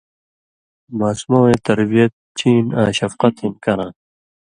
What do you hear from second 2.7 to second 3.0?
آں